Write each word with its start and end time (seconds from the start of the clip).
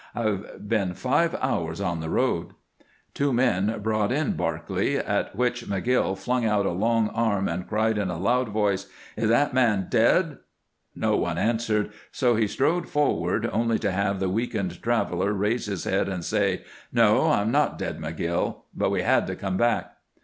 I've 0.15 0.67
been 0.67 0.95
five 0.95 1.35
hours 1.39 1.79
on 1.79 1.99
the 1.99 2.09
road." 2.09 2.53
Two 3.13 3.31
men 3.31 3.79
brought 3.83 4.11
in 4.11 4.31
Barclay, 4.31 4.95
at 4.95 5.35
which 5.35 5.67
McGill 5.67 6.17
flung 6.17 6.43
out 6.43 6.65
a 6.65 6.71
long 6.71 7.09
arm 7.09 7.47
and 7.47 7.67
cried 7.69 7.99
in 7.99 8.09
a 8.09 8.17
loud 8.17 8.49
voice, 8.49 8.87
"Is 9.15 9.29
that 9.29 9.53
man 9.53 9.85
dead?" 9.91 10.39
No 10.95 11.15
one 11.17 11.37
answered, 11.37 11.91
so 12.11 12.35
he 12.35 12.47
strode 12.47 12.89
forward, 12.89 13.47
only 13.53 13.77
to 13.77 13.91
have 13.91 14.19
the 14.19 14.27
weakened 14.27 14.81
traveler 14.81 15.33
raise 15.33 15.67
his 15.67 15.83
head 15.83 16.09
and 16.09 16.25
say: 16.25 16.63
"No, 16.91 17.29
I'm 17.29 17.51
not 17.51 17.77
dead, 17.77 17.99
McGill. 17.99 18.61
But 18.75 18.89
we 18.89 19.03
had 19.03 19.27
to 19.27 19.35
come 19.35 19.57
back." 19.57 19.97